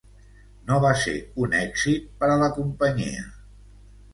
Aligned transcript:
No 0.69 0.77
va 0.85 0.93
ser 1.01 1.13
un 1.45 1.53
èxit 1.59 2.09
per 2.23 2.31
a 2.37 2.39
la 2.45 2.51
companyia. 2.59 3.29